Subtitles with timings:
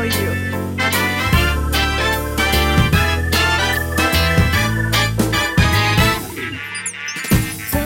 [0.00, 0.08] 左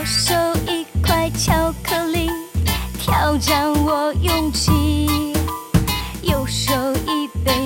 [0.05, 0.33] 手
[0.65, 2.29] 一块巧克力
[2.97, 5.33] 挑战我勇气。
[6.21, 6.73] 右手
[7.05, 7.64] 一杯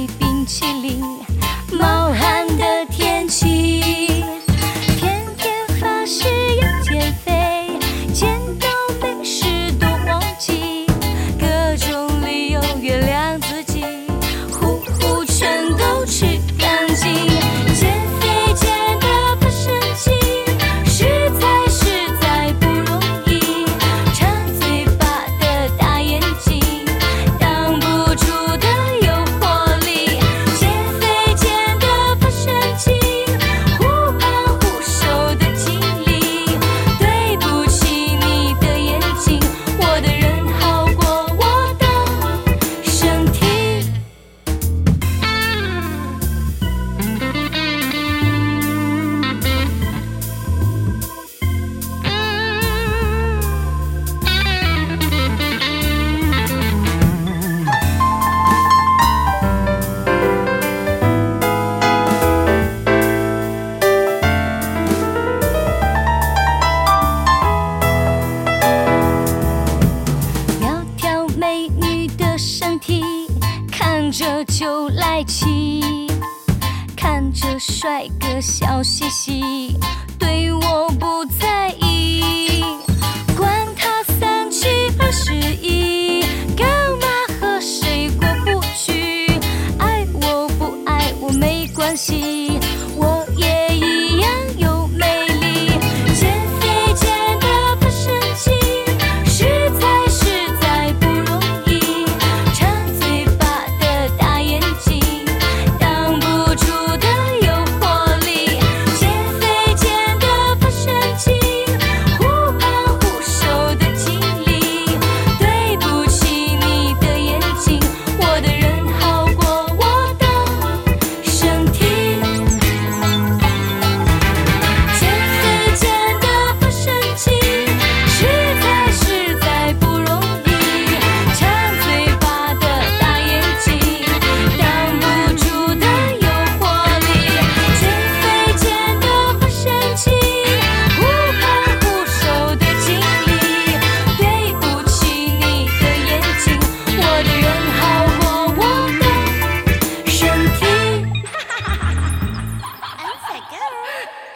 [74.12, 76.08] 这就来气
[76.98, 79.78] 看着帅哥笑嘻嘻
[80.18, 82.64] 对我不在意。
[83.38, 84.68] 管他三七
[85.00, 86.22] 二十一
[86.58, 86.68] 干
[87.00, 87.08] 嘛
[87.40, 89.28] 和谁过不去？
[89.78, 92.59] 爱我不爱我没关系。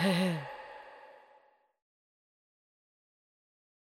[0.03, 0.39] Yeah.